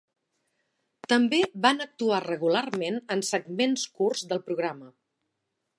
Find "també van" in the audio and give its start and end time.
1.13-1.85